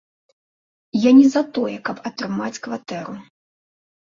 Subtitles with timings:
[0.99, 3.13] Я не за тое, каб атрымаць кватэру.